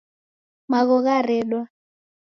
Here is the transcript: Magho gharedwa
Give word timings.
Magho 0.71 0.97
gharedwa 1.05 1.61